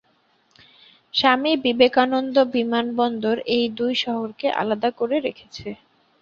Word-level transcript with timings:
স্বামী 1.13 1.51
বিবেকানন্দ 1.65 2.35
বিমানবন্দর 2.53 3.37
এই 3.55 3.65
দুই 3.77 3.93
শহরকে 4.03 4.47
আলাদা 4.61 4.89
করে 4.99 5.17
রেখেছে। 5.19 5.67